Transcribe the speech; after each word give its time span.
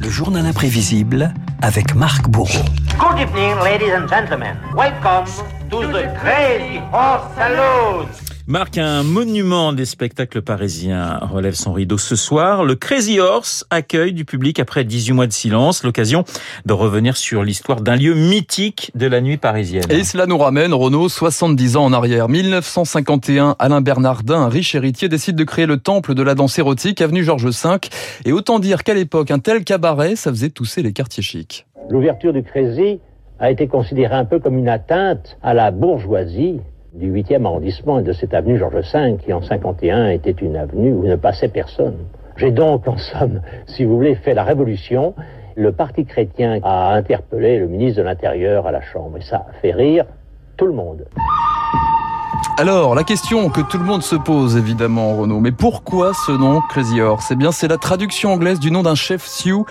Le 0.00 0.08
journal 0.08 0.46
imprévisible 0.46 1.30
avec 1.60 1.94
Marc 1.94 2.26
Bourreau. 2.28 2.64
Good 2.98 3.20
evening, 3.20 3.56
ladies 3.62 3.92
and 3.92 4.08
gentlemen. 4.08 4.56
Welcome 4.74 5.26
to 5.70 5.92
the 5.92 6.08
Crazy 6.18 6.80
Horse 6.90 7.34
Saloon. 7.36 8.29
Marc, 8.50 8.78
un 8.78 9.04
monument 9.04 9.72
des 9.72 9.84
spectacles 9.84 10.42
parisiens 10.42 11.20
relève 11.22 11.54
son 11.54 11.72
rideau 11.72 11.98
ce 11.98 12.16
soir. 12.16 12.64
Le 12.64 12.74
Crazy 12.74 13.20
Horse 13.20 13.64
accueille 13.70 14.12
du 14.12 14.24
public 14.24 14.58
après 14.58 14.82
18 14.82 15.12
mois 15.12 15.28
de 15.28 15.32
silence, 15.32 15.84
l'occasion 15.84 16.24
de 16.66 16.72
revenir 16.72 17.16
sur 17.16 17.44
l'histoire 17.44 17.80
d'un 17.80 17.94
lieu 17.94 18.12
mythique 18.12 18.90
de 18.96 19.06
la 19.06 19.20
nuit 19.20 19.36
parisienne. 19.36 19.84
Et 19.88 20.02
cela 20.02 20.26
nous 20.26 20.36
ramène, 20.36 20.74
Renaud, 20.74 21.08
70 21.08 21.76
ans 21.76 21.84
en 21.84 21.92
arrière. 21.92 22.28
1951, 22.28 23.54
Alain 23.60 23.82
Bernardin, 23.82 24.40
un 24.40 24.48
riche 24.48 24.74
héritier, 24.74 25.08
décide 25.08 25.36
de 25.36 25.44
créer 25.44 25.66
le 25.66 25.76
temple 25.76 26.14
de 26.14 26.22
la 26.24 26.34
danse 26.34 26.58
érotique, 26.58 27.00
avenue 27.02 27.22
Georges 27.22 27.46
V. 27.46 27.78
Et 28.24 28.32
autant 28.32 28.58
dire 28.58 28.82
qu'à 28.82 28.94
l'époque, 28.94 29.30
un 29.30 29.38
tel 29.38 29.62
cabaret, 29.62 30.16
ça 30.16 30.32
faisait 30.32 30.50
tousser 30.50 30.82
les 30.82 30.92
quartiers 30.92 31.22
chics. 31.22 31.68
L'ouverture 31.88 32.32
du 32.32 32.42
Crazy 32.42 32.98
a 33.38 33.52
été 33.52 33.68
considérée 33.68 34.16
un 34.16 34.24
peu 34.24 34.40
comme 34.40 34.58
une 34.58 34.68
atteinte 34.68 35.38
à 35.40 35.54
la 35.54 35.70
bourgeoisie 35.70 36.58
du 36.94 37.12
8e 37.12 37.44
arrondissement 37.44 38.00
et 38.00 38.02
de 38.02 38.12
cette 38.12 38.34
avenue 38.34 38.58
Georges 38.58 38.92
V 38.92 39.16
qui 39.24 39.32
en 39.32 39.42
51 39.42 40.08
était 40.10 40.30
une 40.30 40.56
avenue 40.56 40.92
où 40.92 41.06
ne 41.06 41.16
passait 41.16 41.48
personne. 41.48 41.96
J'ai 42.36 42.50
donc 42.50 42.88
en 42.88 42.96
somme, 42.96 43.42
si 43.66 43.84
vous 43.84 43.96
voulez, 43.96 44.14
fait 44.14 44.34
la 44.34 44.44
révolution. 44.44 45.14
Le 45.56 45.72
parti 45.72 46.04
chrétien 46.04 46.58
a 46.62 46.94
interpellé 46.94 47.58
le 47.58 47.68
ministre 47.68 47.98
de 47.98 48.04
l'Intérieur 48.04 48.66
à 48.66 48.72
la 48.72 48.80
Chambre 48.80 49.18
et 49.18 49.22
ça 49.22 49.46
fait 49.60 49.72
rire 49.72 50.04
tout 50.56 50.66
le 50.66 50.72
monde. 50.72 51.04
Alors, 52.60 52.94
la 52.94 53.04
question 53.04 53.48
que 53.48 53.62
tout 53.62 53.78
le 53.78 53.84
monde 53.84 54.02
se 54.02 54.16
pose 54.16 54.58
évidemment, 54.58 55.16
Renaud, 55.16 55.40
mais 55.40 55.50
pourquoi 55.50 56.12
ce 56.12 56.30
nom 56.30 56.60
Crazy 56.68 57.00
Horse? 57.00 57.28
Eh 57.30 57.34
bien, 57.34 57.52
c'est 57.52 57.68
la 57.68 57.78
traduction 57.78 58.34
anglaise 58.34 58.60
du 58.60 58.70
nom 58.70 58.82
d'un 58.82 58.94
chef 58.94 59.24
Sioux, 59.24 59.64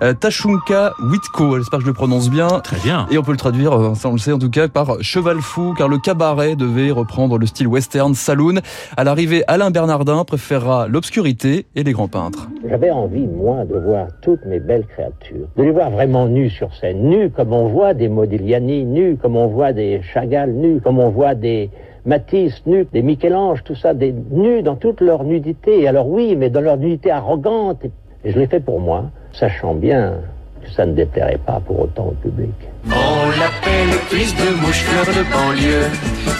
euh, 0.00 0.14
Tashunka 0.14 0.92
Whitco. 1.10 1.58
J'espère 1.58 1.80
que 1.80 1.84
je 1.84 1.88
le 1.88 1.94
prononce 1.94 2.30
bien. 2.30 2.46
Très 2.60 2.76
bien. 2.76 3.08
Et 3.10 3.18
on 3.18 3.22
peut 3.22 3.32
le 3.32 3.36
traduire, 3.36 3.72
euh, 3.72 3.94
ça 3.96 4.08
on 4.08 4.12
le 4.12 4.18
sait 4.18 4.30
en 4.30 4.38
tout 4.38 4.48
cas, 4.48 4.68
par 4.68 5.02
cheval 5.02 5.40
fou, 5.40 5.74
car 5.76 5.88
le 5.88 5.98
cabaret 5.98 6.54
devait 6.54 6.92
reprendre 6.92 7.36
le 7.36 7.46
style 7.46 7.66
western 7.66 8.14
saloon. 8.14 8.60
À 8.96 9.02
l'arrivée, 9.02 9.42
Alain 9.48 9.72
Bernardin 9.72 10.22
préférera 10.22 10.86
l'obscurité 10.86 11.66
et 11.74 11.82
les 11.82 11.92
grands 11.92 12.06
peintres. 12.06 12.48
J'avais 12.68 12.92
envie, 12.92 13.26
moi, 13.26 13.64
de 13.64 13.76
voir 13.76 14.06
toutes 14.22 14.46
mes 14.46 14.60
belles 14.60 14.86
créatures, 14.86 15.48
de 15.56 15.64
les 15.64 15.72
voir 15.72 15.90
vraiment 15.90 16.28
nues 16.28 16.50
sur 16.50 16.72
scène, 16.76 17.08
nues 17.08 17.28
comme 17.28 17.52
on 17.52 17.66
voit 17.66 17.92
des 17.92 18.08
Modigliani, 18.08 18.84
nues 18.84 19.18
comme 19.20 19.34
on 19.34 19.48
voit 19.48 19.72
des 19.72 20.00
Chagall, 20.14 20.52
nues 20.52 20.80
comme 20.80 21.00
on 21.00 21.10
voit 21.10 21.34
des 21.34 21.70
Matisse, 22.06 22.62
nus, 22.66 22.86
des 22.92 23.02
Michel-Ange, 23.02 23.64
tout 23.64 23.74
ça, 23.74 23.92
des 23.92 24.14
nus 24.30 24.62
dans 24.62 24.76
toute 24.76 25.00
leur 25.00 25.24
nudité. 25.24 25.88
Alors 25.88 26.08
oui, 26.08 26.36
mais 26.36 26.50
dans 26.50 26.60
leur 26.60 26.76
nudité 26.76 27.10
arrogante. 27.10 27.84
Et 28.24 28.30
je 28.30 28.38
l'ai 28.38 28.46
fait 28.46 28.60
pour 28.60 28.80
moi, 28.80 29.10
sachant 29.32 29.74
bien 29.74 30.14
que 30.62 30.70
ça 30.70 30.86
ne 30.86 30.94
déplairait 30.94 31.40
pas 31.44 31.60
pour 31.66 31.80
autant 31.80 32.06
au 32.06 32.14
public. 32.22 32.54
On 32.86 33.28
l'appelle 33.30 33.92
fils 34.08 34.34
de 34.36 34.50
mouche 34.60 34.82
fleur 34.84 35.06
de 35.06 35.22
banlieue. 35.32 35.90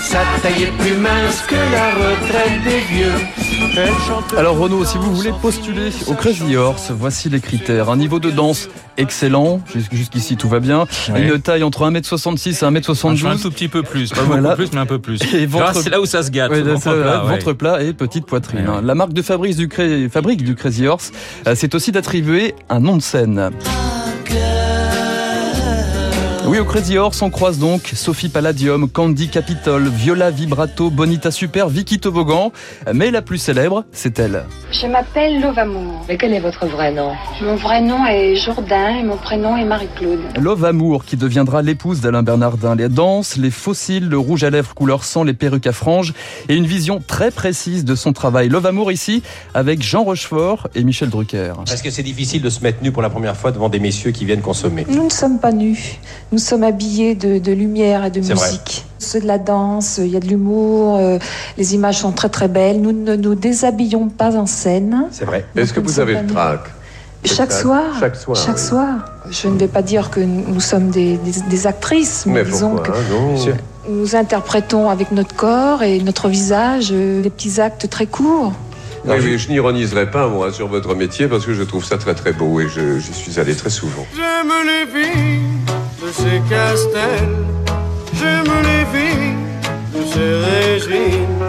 Sa 0.03 0.21
taille 0.41 0.63
est 0.63 0.79
plus 0.79 0.97
mince 0.97 1.45
que 1.49 1.57
la 1.57 1.91
retraite 1.91 2.63
des 2.65 2.95
vieux. 2.95 3.46
Alors 4.37 4.59
Renaud, 4.59 4.85
si 4.85 4.99
vous 4.99 5.15
voulez 5.15 5.33
postuler 5.41 5.91
au 6.07 6.15
Crazy 6.15 6.57
Horse, 6.57 6.91
voici 6.91 7.29
les 7.29 7.41
critères. 7.41 7.91
Un 7.91 7.97
niveau 7.97 8.19
de 8.21 8.31
danse 8.31 8.69
excellent, 8.97 9.61
Jus- 9.73 9.85
jusqu'ici 9.93 10.37
tout 10.37 10.49
va 10.49 10.61
bien. 10.61 10.87
Une 11.15 11.39
taille 11.41 11.63
entre 11.63 11.83
1m66 11.91 12.49
et 12.49 12.53
Je 12.53 12.57
fais 12.59 12.65
un 12.67 12.71
1m72. 12.73 13.43
tout 13.43 13.51
petit 13.51 13.69
peu 13.69 13.83
plus, 13.83 14.11
pas 14.11 14.23
Voilà. 14.23 14.43
beaucoup 14.43 14.57
plus, 14.57 14.73
mais 14.73 14.81
un 14.81 14.87
peu 14.87 14.99
plus. 14.99 15.21
Et 15.35 15.47
ventre- 15.47 15.81
c'est 15.83 15.91
là 15.91 16.01
où 16.01 16.07
ça 16.07 16.23
se 16.23 16.31
gâte. 16.31 16.51
Ouais, 16.51 16.63
ventre 16.63 16.83
ça, 16.83 16.93
plat, 16.93 17.25
ouais. 17.25 17.31
ventre 17.31 17.53
plat 17.53 17.83
et 17.83 17.93
petite 17.93 18.27
poitrine. 18.27 18.67
Ouais. 18.69 18.83
La 18.83 18.95
marque 18.95 19.13
de 19.13 19.23
fabrique 19.23 19.57
du, 19.57 19.69
Cra- 19.69 20.09
fabrique 20.11 20.43
du 20.43 20.55
Crazy 20.55 20.87
Horse, 20.87 21.13
euh, 21.47 21.55
c'est 21.57 21.75
aussi 21.75 21.93
d'attribuer 21.93 22.55
un 22.69 22.81
nom 22.81 22.97
de 22.97 23.03
scène. 23.03 23.51
Oui, 26.57 26.61
au 26.61 26.65
Crazy 26.65 26.97
Horse, 26.97 27.21
on 27.21 27.29
croise 27.29 27.59
donc 27.59 27.93
Sophie 27.95 28.31
Palladium, 28.31 28.89
Candy 28.89 29.29
Capitol, 29.29 29.89
Viola 29.89 30.31
Vibrato, 30.31 30.89
Bonita 30.89 31.31
Super, 31.31 31.69
Vicky 31.69 31.99
Toboggan. 31.99 32.51
Mais 32.95 33.11
la 33.11 33.21
plus 33.21 33.37
célèbre, 33.37 33.85
c'est 33.93 34.19
elle. 34.19 34.47
Je 34.73 34.87
m'appelle 34.87 35.43
Lovamour. 35.43 36.07
Mais 36.09 36.17
quel 36.17 36.33
est 36.33 36.41
votre 36.41 36.65
vrai 36.65 36.93
nom? 36.93 37.13
Mon 37.43 37.57
vrai 37.57 37.83
nom 37.83 38.07
est 38.07 38.37
Jourdain 38.37 38.97
et 38.97 39.03
mon 39.03 39.19
prénom 39.19 39.55
est 39.59 39.67
Marie-Claude. 39.67 40.21
Love 40.41 40.65
Amour, 40.65 41.05
qui 41.05 41.19
deviendra 41.19 41.61
l'épouse 41.61 42.01
d'Alain 42.01 42.23
Bernardin. 42.23 42.75
Les 42.75 42.89
danses, 42.89 43.37
les 43.37 43.51
fossiles, 43.51 44.09
le 44.09 44.17
rouge 44.17 44.43
à 44.43 44.49
lèvres 44.49 44.73
couleur 44.75 45.05
sang, 45.05 45.25
les 45.25 45.35
perruques 45.35 45.67
à 45.67 45.73
franges 45.73 46.15
et 46.49 46.55
une 46.55 46.67
vision 46.67 47.03
très 47.07 47.31
précise 47.31 47.85
de 47.85 47.95
son 47.95 48.15
travail. 48.15 48.49
Love 48.49 48.65
Amour 48.65 48.93
ici, 48.93 49.23
avec 49.53 49.83
Jean 49.83 50.05
Rochefort 50.05 50.69
et 50.75 50.85
Michel 50.85 51.11
Drucker. 51.11 51.53
Est-ce 51.71 51.83
que 51.83 51.91
c'est 51.91 52.03
difficile 52.03 52.41
de 52.41 52.49
se 52.49 52.63
mettre 52.63 52.83
nu 52.83 52.93
pour 52.93 53.03
la 53.03 53.11
première 53.11 53.37
fois 53.37 53.53
devant 53.53 53.69
des 53.69 53.79
messieurs 53.79 54.13
qui 54.13 54.25
viennent 54.25 54.41
consommer? 54.41 54.87
Nous 54.89 55.05
ne 55.05 55.11
sommes 55.11 55.39
pas 55.39 55.53
nus. 55.53 55.99
Nous 56.33 56.46
sommes 56.47 56.65
habillés 56.65 57.15
de, 57.15 57.39
de 57.39 57.53
lumière 57.53 58.05
et 58.05 58.11
de 58.11 58.21
musique. 58.21 58.85
C'est 58.99 59.21
de 59.21 59.27
la 59.27 59.39
danse, 59.39 59.99
il 60.03 60.09
y 60.09 60.17
a 60.17 60.21
de 60.21 60.27
l'humour, 60.27 60.97
euh, 60.99 61.19
les 61.59 61.75
images 61.75 61.99
sont 61.99 62.13
très 62.13 62.29
très 62.29 62.49
belles. 62.49 62.81
Nous 62.81 62.93
ne 62.93 63.15
nous 63.17 63.35
déshabillons 63.35 64.09
pas 64.09 64.37
en 64.37 64.47
scène. 64.47 65.05
C'est 65.11 65.25
vrai. 65.25 65.45
Est-ce 65.57 65.73
que 65.73 65.81
vous 65.81 66.01
avez 66.01 66.15
le 66.21 66.27
trac? 66.27 66.61
Chaque 67.25 67.53
soir. 67.53 67.83
Chaque 67.99 68.17
soir. 68.17 68.37
Chaque 68.37 68.59
soir. 68.59 68.95
Je 69.31 69.49
ne 69.49 69.59
vais 69.59 69.67
pas 69.69 69.83
dire 69.83 70.11
que 70.11 70.21
nous 70.21 70.61
sommes 70.61 70.91
des, 70.91 71.17
des- 71.19 71.41
des 71.51 71.67
actrices, 71.67 72.25
mais, 72.27 72.45
disons 72.45 72.77
que 72.77 72.93
nous 73.89 74.17
interprétons 74.17 74.89
avec 74.91 75.13
notre 75.13 75.35
corps 75.35 75.83
et 75.83 76.01
notre 76.01 76.29
visage 76.29 76.89
euh, 76.93 77.23
des 77.23 77.31
petits 77.31 77.61
actes 77.61 77.89
très 77.91 78.07
courts. 78.07 78.53
Oui, 79.05 79.15
oui, 79.23 79.39
je 79.39 79.49
n'ironiserai 79.49 80.11
pas, 80.11 80.27
moi, 80.29 80.53
sur 80.53 80.67
votre 80.69 80.95
métier, 80.97 81.29
parce 81.29 81.47
que 81.47 81.55
je 81.55 81.63
trouve 81.63 81.85
ça 81.85 81.97
très 81.97 82.15
très 82.15 82.33
beau 82.33 82.59
et 82.61 82.69
je- 82.69 82.99
j'y 82.99 83.13
suis 83.13 83.39
allé 83.39 83.55
très 83.55 83.71
souvent. 83.71 84.05
J'aime 84.17 84.53
les 84.65 85.03
filles 85.03 85.76
de 86.03 86.09
ces 86.13 86.41
castels. 86.49 87.45
J'aime 88.19 88.53
les 88.69 88.85
filles 88.95 89.37
de 89.95 90.03
ces 90.13 90.33
régimes. 90.51 91.45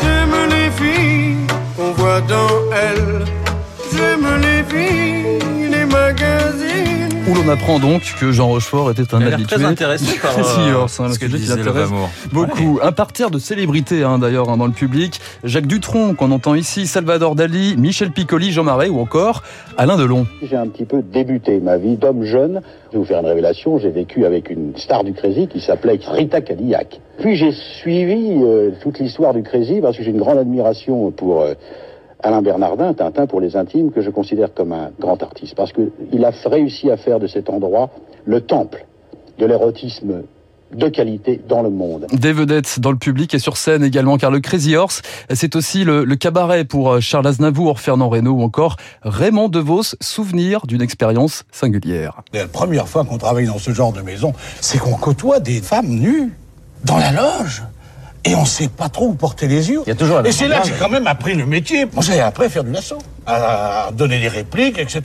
J'aime 0.00 0.36
les 0.54 0.70
filles 0.80 1.46
qu'on 1.76 1.92
voit 1.92 2.20
dans 2.22 2.56
elles. 2.72 3.24
J'aime 3.92 4.28
les 4.42 4.47
l'on 7.48 7.54
apprend 7.54 7.78
donc 7.78 8.02
que 8.20 8.30
Jean 8.30 8.48
Rochefort 8.48 8.90
était 8.90 9.14
un 9.14 9.22
habitué. 9.22 9.56
très 9.56 9.64
intéressé 9.64 10.18
par 10.20 10.36
euh, 10.38 10.74
Horse, 10.74 11.00
hein, 11.00 11.10
ce 11.12 11.18
que 11.18 11.26
disait. 11.26 11.54
Beaucoup. 12.32 12.78
Un 12.82 12.92
parterre 12.92 13.30
de 13.30 13.38
célébrités, 13.38 14.02
hein, 14.02 14.18
d'ailleurs, 14.18 14.50
hein, 14.50 14.56
dans 14.56 14.66
le 14.66 14.72
public. 14.72 15.20
Jacques 15.44 15.66
Dutronc, 15.66 16.14
qu'on 16.14 16.30
entend 16.30 16.54
ici, 16.54 16.86
Salvador 16.86 17.34
Dali, 17.34 17.76
Michel 17.78 18.10
Piccoli, 18.10 18.52
Jean 18.52 18.64
Marais 18.64 18.88
ou 18.88 19.00
encore 19.00 19.42
Alain 19.78 19.96
Delon. 19.96 20.26
J'ai 20.42 20.56
un 20.56 20.66
petit 20.66 20.84
peu 20.84 21.02
débuté 21.02 21.60
ma 21.60 21.78
vie 21.78 21.96
d'homme 21.96 22.24
jeune. 22.24 22.60
Je 22.88 22.92
vais 22.92 22.98
vous 22.98 23.04
faire 23.04 23.20
une 23.20 23.26
révélation. 23.26 23.78
J'ai 23.78 23.90
vécu 23.90 24.26
avec 24.26 24.50
une 24.50 24.76
star 24.76 25.04
du 25.04 25.14
Crazy 25.14 25.48
qui 25.48 25.60
s'appelait 25.60 25.98
Rita 26.06 26.40
Cadillac. 26.40 27.00
Puis 27.18 27.36
j'ai 27.36 27.52
suivi 27.52 28.42
euh, 28.42 28.70
toute 28.82 28.98
l'histoire 28.98 29.32
du 29.32 29.42
Crazy 29.42 29.80
parce 29.80 29.96
que 29.96 30.02
j'ai 30.02 30.10
une 30.10 30.18
grande 30.18 30.38
admiration 30.38 31.10
pour 31.12 31.42
euh, 31.42 31.54
Alain 32.22 32.42
Bernardin, 32.42 32.94
Tintin 32.94 33.26
pour 33.26 33.40
les 33.40 33.56
intimes, 33.56 33.92
que 33.92 34.02
je 34.02 34.10
considère 34.10 34.52
comme 34.52 34.72
un 34.72 34.90
grand 34.98 35.22
artiste. 35.22 35.54
Parce 35.54 35.72
qu'il 35.72 36.24
a 36.24 36.32
réussi 36.46 36.90
à 36.90 36.96
faire 36.96 37.20
de 37.20 37.26
cet 37.26 37.48
endroit 37.48 37.90
le 38.24 38.40
temple 38.40 38.86
de 39.38 39.46
l'érotisme 39.46 40.22
de 40.74 40.88
qualité 40.88 41.40
dans 41.48 41.62
le 41.62 41.70
monde. 41.70 42.06
Des 42.12 42.32
vedettes 42.32 42.80
dans 42.80 42.90
le 42.90 42.98
public 42.98 43.32
et 43.34 43.38
sur 43.38 43.56
scène 43.56 43.82
également, 43.82 44.18
car 44.18 44.30
le 44.30 44.40
Crazy 44.40 44.76
Horse, 44.76 45.02
c'est 45.30 45.56
aussi 45.56 45.84
le, 45.84 46.04
le 46.04 46.16
cabaret 46.16 46.64
pour 46.64 46.92
euh, 46.92 47.00
Charles 47.00 47.26
Aznavour, 47.26 47.80
Fernand 47.80 48.08
Reynaud 48.08 48.32
ou 48.32 48.42
encore 48.42 48.76
Raymond 49.02 49.48
DeVos, 49.48 49.94
souvenir 50.00 50.66
d'une 50.66 50.82
expérience 50.82 51.44
singulière. 51.52 52.22
La 52.34 52.46
première 52.46 52.86
fois 52.86 53.04
qu'on 53.04 53.18
travaille 53.18 53.46
dans 53.46 53.58
ce 53.58 53.70
genre 53.70 53.92
de 53.92 54.02
maison, 54.02 54.34
c'est 54.60 54.78
qu'on 54.78 54.94
côtoie 54.94 55.40
des 55.40 55.60
femmes 55.62 55.88
nues 55.88 56.32
dans 56.84 56.98
la 56.98 57.12
loge. 57.12 57.62
Et 58.30 58.34
on 58.34 58.44
sait 58.44 58.68
pas 58.68 58.88
trop 58.88 59.06
où 59.08 59.14
porter 59.14 59.46
les 59.48 59.70
yeux. 59.70 59.80
Il 59.86 59.88
y 59.88 59.92
a 59.92 59.94
toujours 59.94 60.24
Et 60.24 60.32
c'est 60.32 60.48
là 60.48 60.60
que 60.60 60.68
j'ai 60.68 60.74
quand 60.78 60.88
même 60.90 61.06
appris 61.06 61.34
le 61.34 61.46
métier. 61.46 61.86
Moi, 61.92 62.02
j'ai 62.02 62.20
appris 62.20 62.46
à 62.46 62.48
faire 62.48 62.64
du 62.64 62.72
lasso, 62.72 62.98
à 63.26 63.90
donner 63.92 64.20
des 64.20 64.28
répliques, 64.28 64.78
etc. 64.78 65.02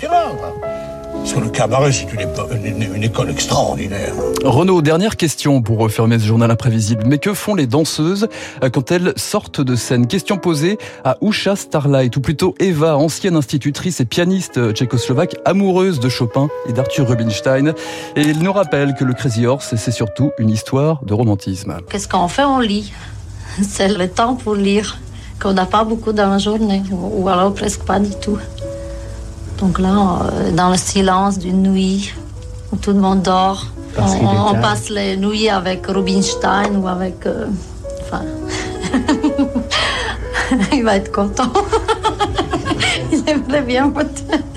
Parce 1.16 1.36
que 1.36 1.40
le 1.40 1.50
cabaret, 1.50 1.92
c'est 1.94 2.12
une, 2.12 2.20
épo- 2.20 2.50
une- 2.66 2.96
une 2.96 3.04
école 3.04 3.30
extraordinaire. 3.30 4.12
Renaud, 4.44 4.82
dernière 4.82 5.16
question 5.16 5.62
pour 5.62 5.78
refermer 5.78 6.20
ce 6.20 6.26
journal 6.26 6.52
imprévisible. 6.52 7.04
Mais 7.06 7.18
que 7.18 7.34
font 7.34 7.56
les 7.56 7.66
danseuses 7.66 8.28
euh, 8.62 8.70
quand 8.70 8.92
elles 8.92 9.14
sortent 9.16 9.62
de 9.62 9.76
scène? 9.76 10.08
Question 10.08 10.38
posée 10.38 10.78
à 11.06 11.16
Usha 11.22 11.56
Starlight, 11.56 12.18
ou 12.18 12.20
plutôt 12.20 12.56
Eva, 12.60 12.98
ancienne 12.98 13.38
institutrice 13.38 14.02
et 14.02 14.06
pianiste 14.06 14.58
euh, 14.58 14.74
tchécoslovaque, 14.74 15.36
amoureuse 15.46 16.02
de 16.02 16.10
Chopin 16.10 16.50
et 16.68 16.74
d'Arthur 16.74 17.08
Rubinstein. 17.08 17.74
Et 18.18 18.22
il 18.22 18.40
nous 18.40 18.52
rappelle 18.52 18.94
que 18.96 19.06
le 19.06 19.14
Crazy 19.14 19.46
Horse, 19.46 19.76
c'est 19.78 19.92
surtout 19.92 20.32
une 20.40 20.50
histoire 20.50 21.06
de 21.06 21.14
romantisme. 21.14 21.78
Qu'est-ce 21.90 22.10
qu'on 22.10 22.28
fait? 22.28 22.44
On 22.44 22.60
lit. 22.60 22.92
C'est 23.62 23.88
le 23.88 24.10
temps 24.10 24.36
pour 24.36 24.56
lire, 24.56 24.98
qu'on 25.42 25.54
n'a 25.54 25.66
pas 25.66 25.84
beaucoup 25.84 26.14
dans 26.14 26.30
la 26.30 26.38
journée, 26.38 26.84
ou 26.92 27.28
alors 27.30 27.54
presque 27.54 27.84
pas 27.84 28.00
du 28.00 28.12
tout. 28.16 28.38
Donc 29.60 29.80
là, 29.80 30.20
euh, 30.24 30.52
dans 30.52 30.70
le 30.70 30.78
silence 30.78 31.38
d'une 31.38 31.64
nuit, 31.64 32.14
où 32.72 32.76
tout 32.78 32.92
le 32.92 33.00
monde 33.00 33.22
dort, 33.22 33.68
on, 33.98 34.56
passe 34.56 34.90
les 34.90 35.16
nuits 35.18 35.50
avec 35.50 35.86
Rubinstein 35.88 36.78
ou 36.78 36.88
avec... 36.88 37.26
euh, 37.26 37.46
enfin... 38.02 38.24
Il 40.72 40.84
va 40.84 40.98
être 40.98 41.12
content. 41.12 41.52
Il 43.12 43.28
aimerait 43.28 43.62
bien 43.62 43.90
peut-être. 43.90 44.53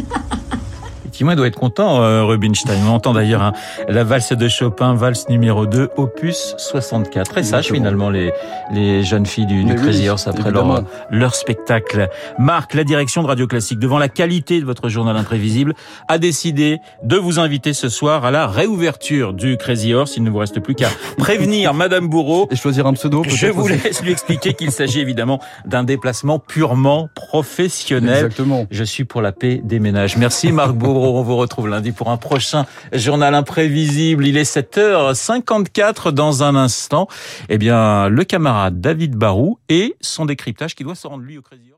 Effectivement, 1.16 1.32
il 1.32 1.36
doit 1.36 1.46
être 1.46 1.58
content, 1.58 2.02
euh, 2.02 2.24
Rubinstein. 2.24 2.78
On 2.86 2.90
entend 2.90 3.14
d'ailleurs 3.14 3.40
hein, 3.40 3.54
la 3.88 4.04
valse 4.04 4.34
de 4.34 4.48
Chopin, 4.48 4.92
valse 4.92 5.30
numéro 5.30 5.64
2, 5.64 5.88
opus 5.96 6.54
64. 6.58 7.30
Très 7.30 7.42
sage 7.42 7.68
finalement 7.68 8.10
les, 8.10 8.34
les 8.70 9.02
jeunes 9.02 9.24
filles 9.24 9.46
du, 9.46 9.64
du 9.64 9.74
Crazy 9.76 10.10
Horse 10.10 10.28
après 10.28 10.50
leur, 10.50 10.84
leur 11.10 11.34
spectacle. 11.34 12.10
Marc, 12.38 12.74
la 12.74 12.84
direction 12.84 13.22
de 13.22 13.28
Radio 13.28 13.46
Classique, 13.46 13.78
devant 13.78 13.96
la 13.98 14.10
qualité 14.10 14.60
de 14.60 14.66
votre 14.66 14.90
journal 14.90 15.16
imprévisible, 15.16 15.72
a 16.06 16.18
décidé 16.18 16.80
de 17.02 17.16
vous 17.16 17.38
inviter 17.38 17.72
ce 17.72 17.88
soir 17.88 18.26
à 18.26 18.30
la 18.30 18.46
réouverture 18.46 19.32
du 19.32 19.56
Crazy 19.56 19.94
Horse. 19.94 20.19
Il 20.19 20.22
ne 20.22 20.28
vous 20.28 20.36
reste 20.36 20.60
plus 20.60 20.74
qu'à 20.74 20.90
prévenir 21.16 21.72
Madame 21.72 22.08
Bourreau. 22.08 22.46
Et 22.50 22.56
choisir 22.56 22.86
un 22.86 22.92
pseudo. 22.92 23.22
Je 23.26 23.46
vous 23.46 23.69
laisse 23.69 24.02
lui 24.02 24.12
expliquer 24.12 24.52
qu'il 24.52 24.70
s'agit 24.70 25.00
évidemment 25.00 25.40
d'un 25.64 25.82
déplacement 25.82 26.38
purement 26.38 27.08
professionnel. 27.14 28.26
Exactement. 28.26 28.66
Je 28.70 28.84
suis 28.84 29.04
pour 29.04 29.22
la 29.22 29.32
paix 29.32 29.62
des 29.64 29.80
ménages. 29.80 30.19
Merci 30.19 30.52
Marc 30.52 30.72
Bourreau. 30.72 31.06
On 31.14 31.23
vous 31.23 31.37
retrouve 31.37 31.69
lundi 31.69 31.93
pour 31.93 32.11
un 32.11 32.17
prochain 32.17 32.67
journal 32.93 33.35
imprévisible. 33.35 34.26
Il 34.26 34.37
est 34.37 34.56
7h54 34.56 36.11
dans 36.11 36.43
un 36.43 36.56
instant. 36.56 37.06
Eh 37.49 37.58
bien, 37.58 38.08
le 38.08 38.25
camarade 38.25 38.81
David 38.81 39.14
Barou 39.14 39.58
et 39.69 39.97
son 40.00 40.26
décryptage 40.26 40.75
qui 40.75 40.82
doit 40.82 40.97
se 40.97 41.06
rendre 41.06 41.23
lui 41.23 41.38
au 41.38 41.43
Horse. 41.43 41.75